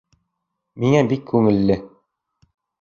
Миңә 0.85 1.03
бик 1.13 1.23
күңелле. 1.33 1.79